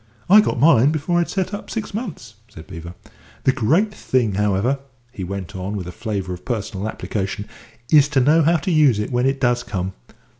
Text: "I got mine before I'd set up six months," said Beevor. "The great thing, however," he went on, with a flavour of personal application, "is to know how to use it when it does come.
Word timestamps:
"I 0.31 0.41
got 0.41 0.59
mine 0.59 0.91
before 0.91 1.19
I'd 1.19 1.29
set 1.29 1.53
up 1.53 1.69
six 1.69 1.93
months," 1.93 2.33
said 2.49 2.65
Beevor. 2.65 2.95
"The 3.43 3.51
great 3.51 3.93
thing, 3.93 4.33
however," 4.33 4.79
he 5.11 5.23
went 5.23 5.55
on, 5.55 5.77
with 5.77 5.85
a 5.85 5.91
flavour 5.91 6.33
of 6.33 6.43
personal 6.43 6.89
application, 6.89 7.45
"is 7.91 8.07
to 8.07 8.19
know 8.19 8.41
how 8.41 8.55
to 8.57 8.71
use 8.71 8.97
it 8.97 9.11
when 9.11 9.27
it 9.27 9.39
does 9.39 9.61
come. 9.61 9.93